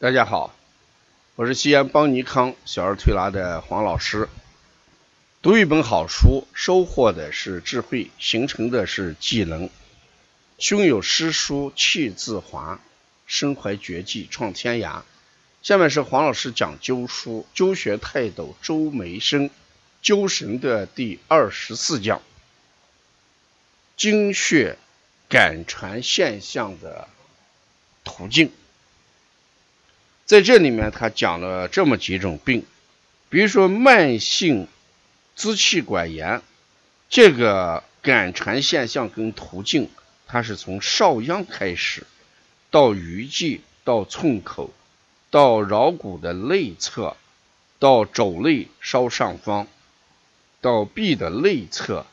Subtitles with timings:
[0.00, 0.54] 大家好，
[1.34, 4.28] 我是西安邦尼康小儿推拿的黄老师。
[5.42, 9.68] 读一本好书，收获的是智慧，形成的是技能。
[10.56, 12.78] 胸有诗书气自华，
[13.26, 15.02] 身怀绝技创天涯。
[15.64, 19.50] 下面是黄老师讲灸书灸学泰斗周梅生
[20.00, 22.22] 灸神的第二十四讲：
[23.96, 24.78] 经血
[25.28, 27.08] 感传现象的
[28.04, 28.52] 途径。
[30.28, 32.66] 在这里面，他讲了这么几种病，
[33.30, 34.68] 比如说慢性
[35.34, 36.42] 支气管炎，
[37.08, 39.88] 这个感传现象跟途径，
[40.26, 42.06] 它是从少阳开始，
[42.70, 44.70] 到鱼际，到寸口，
[45.30, 47.16] 到桡骨的内侧，
[47.78, 49.66] 到肘内稍上方，
[50.60, 52.04] 到臂的内侧，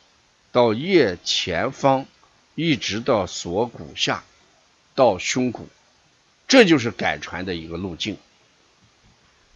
[0.53, 2.05] 到腋前方，
[2.55, 4.23] 一直到锁骨下，
[4.95, 5.67] 到胸骨。
[6.47, 8.17] 这就是感传的一个路径。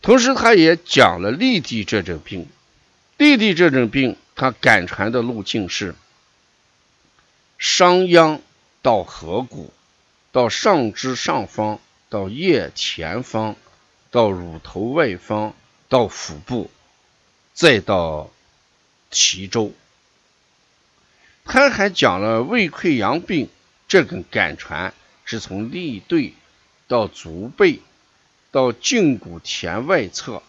[0.02, 2.48] 同时，他也讲了痢地这种病。
[3.18, 5.94] 痢地这种病，它感传的路径是：
[7.58, 8.40] 商鞅
[8.82, 9.74] 到合谷，
[10.32, 13.58] 到上肢上方，到腋前方，
[14.10, 15.54] 到乳头外方，
[15.90, 16.72] 到腹部，
[17.54, 18.32] 再到
[19.12, 19.74] 脐周。
[21.44, 23.50] 他还讲了胃溃疡病，
[23.90, 24.94] 这个感传
[25.26, 26.34] 是从痢对。
[26.90, 27.82] 到足背，
[28.50, 30.42] 到胫骨前外侧，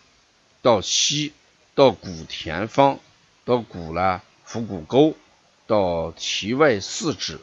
[0.63, 1.35] 到膝，
[1.75, 2.99] 到骨前方，
[3.45, 5.15] 到骨了腹股沟，
[5.67, 7.39] 到体外四指，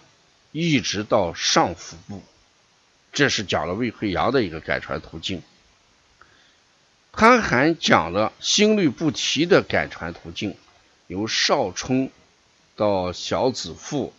[0.52, 2.23] 一直到上腹部，
[3.14, 5.44] 这是讲了胃溃疡的一个改传途径。
[7.12, 10.58] 他还讲了心律不齐的改传途径，
[11.06, 12.09] 由少冲
[12.75, 14.12] 到小指腹，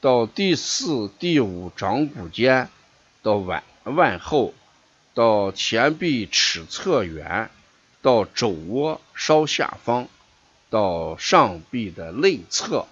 [0.00, 2.68] 到第四、第五掌骨间，
[3.22, 3.62] 到腕。
[3.86, 4.52] 腕后
[5.14, 7.50] 到前臂尺侧缘，
[8.02, 10.08] 到肘窝稍下方，
[10.70, 12.86] 到上臂的内侧，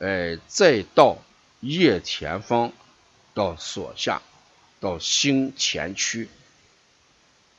[0.00, 1.18] 哎，再到
[1.60, 2.72] 腋前方，
[3.32, 4.20] 到锁下，
[4.80, 6.28] 到心前区，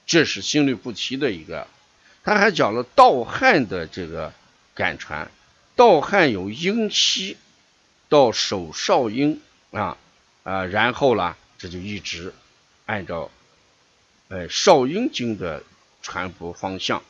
[0.06, 1.68] 这是心律不齐的一个。
[2.24, 4.34] 他还讲了盗汗的这个
[4.74, 5.32] 感传，
[5.76, 7.38] 盗汗有阴虚
[8.10, 9.98] 到手少阴啊
[10.44, 12.34] 啊，然后呢，这就一直。
[12.86, 13.32] 按照，
[14.28, 15.64] 呃，少阴经的
[16.02, 17.04] 传播方向，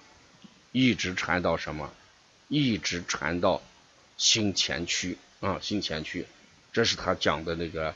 [0.71, 1.93] 一直传到什么？
[2.47, 3.61] 一直传到
[4.17, 6.25] 心前区啊，心前区，
[6.71, 7.93] 这是他讲的那个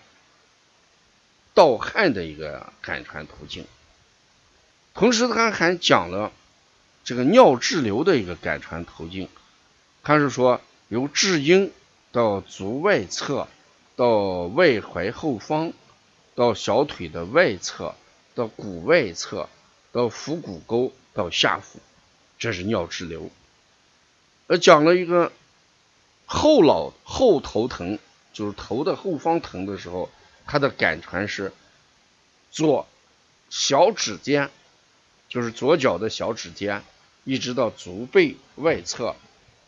[1.54, 3.66] 盗汗的一个感传途径。
[4.94, 6.34] 同时，他还讲了
[7.06, 9.30] 这个尿滞留的一个感传途径。
[10.04, 11.72] 他是说，由至阴
[12.12, 13.48] 到足外侧，
[13.96, 15.72] 到外踝后方。
[16.40, 17.96] 到小腿的外侧，
[18.34, 19.50] 到骨外侧，
[19.92, 21.80] 到腹股沟，到下腹，
[22.38, 23.30] 这是尿滞留。
[24.48, 25.34] 呃，讲了一个
[26.26, 28.00] 后脑后头疼，
[28.32, 30.10] 就是头的后方疼的时候，
[30.46, 31.52] 它的感传是
[32.52, 32.88] 左
[33.50, 34.50] 小指尖，
[35.28, 36.82] 就是左脚的小指尖，
[37.26, 39.18] 一直到足背外侧，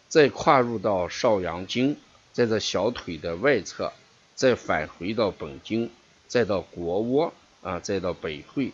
[0.08, 1.98] 再跨入到少阳经，
[2.32, 3.92] 再在小腿的外侧，
[4.36, 5.92] 再返回到本经。
[6.32, 8.72] 再到国窝啊，再到北会，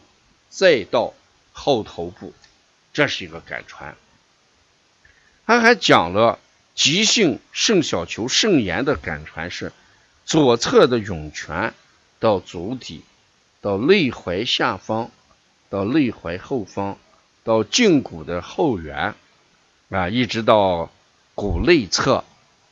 [0.47, 1.15] 再到
[1.53, 2.31] 后头部，
[2.93, 3.97] 这是一个感传。
[5.47, 6.37] 他还讲了
[6.75, 9.73] 急性肾小球肾炎的感传是
[10.23, 11.73] 左侧的涌泉
[12.19, 13.03] 到足底，
[13.59, 15.09] 到内踝下方，
[15.71, 16.99] 到内踝后方，
[17.43, 19.15] 到胫骨的后缘
[19.89, 20.91] 啊，一直到
[21.33, 22.23] 骨内侧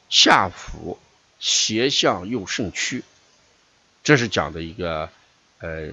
[0.10, 1.00] 下腹
[1.40, 3.04] 斜向右肾区。
[4.06, 5.10] 这是讲的一个
[5.58, 5.90] 呃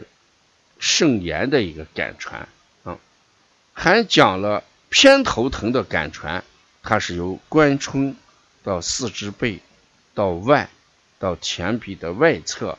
[0.79, 2.47] 肾炎的一个感传
[2.85, 2.99] 啊，
[3.73, 6.45] 还讲了偏头疼的感传，
[6.83, 8.15] 它是由关冲
[8.63, 9.61] 到四肢背，
[10.13, 10.69] 到腕，
[11.19, 12.79] 到前臂的外侧，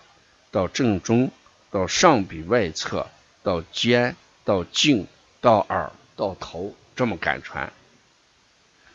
[0.51, 1.31] 到正中，
[1.71, 3.09] 到上臂外侧，
[3.41, 4.15] 到肩，
[4.45, 5.07] 到颈，
[5.41, 7.73] 到耳，到头，这么感传。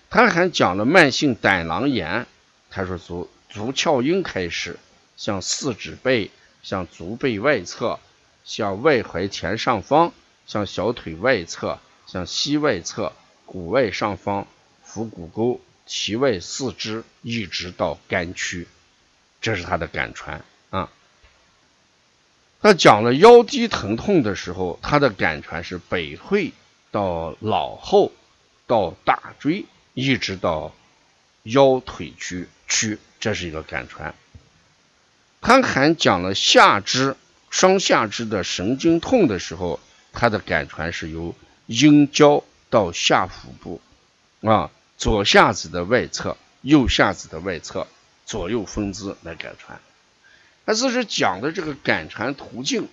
[0.08, 2.29] 他还讲了慢性胆囊炎，
[2.70, 4.79] 他说从足窍阴开始。
[5.19, 6.31] 向四指背，
[6.62, 7.99] 向足背外侧，
[8.44, 10.12] 向外踝前上方，
[10.47, 13.12] 向小腿外侧，向膝外侧，
[13.44, 14.47] 骨外上方，
[14.85, 18.69] 腹股沟，脐外四肢，一直到肝区，
[19.41, 20.88] 这是他的感传啊。
[22.61, 26.53] 他讲了腰肌疼痛的时候，他的感传是北会
[26.93, 28.12] 到脑后，
[28.69, 29.64] 到大椎，
[29.94, 30.73] 一直到
[31.43, 34.14] 腰腿区区，这是一个感传。
[35.40, 37.17] 他还讲了下肢、
[37.50, 39.81] 双下肢的神经痛的时候，
[40.12, 41.35] 它的感传是由
[41.67, 43.81] 阴交到下腹部，
[44.43, 47.87] 啊，左下子的外侧、右下子的外侧
[48.26, 49.81] 左右分支来感传。
[50.67, 52.88] 他这是讲的这个感传途径，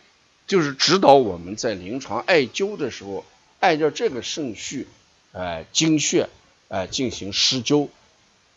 [0.48, 3.26] 就是指导我们在临床艾灸的时候，
[3.60, 4.88] 按照这个顺序，
[5.34, 6.30] 哎，经穴，
[6.70, 7.90] 哎，进行施灸，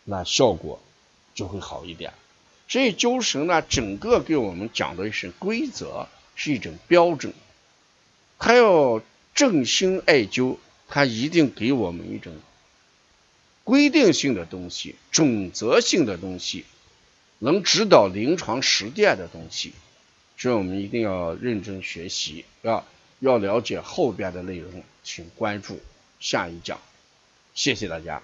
[0.05, 0.81] 那效果
[1.33, 2.13] 就会好一点。
[2.69, 7.33] 所以灸神呢，整个给我们讲的是规则，是一种标准。
[8.37, 9.01] 他要
[9.33, 10.57] 正心艾灸，
[10.87, 12.33] 他一定给我们一种
[13.63, 16.63] 规定性的东西、准则性的东西，
[17.39, 19.73] 能指导临床实践的东西。
[20.37, 22.85] 所以我们一定要认真学习啊！
[23.19, 25.81] 要了解后边的内容，请关注
[26.21, 26.79] 下一讲。
[27.53, 28.21] 谢谢大家。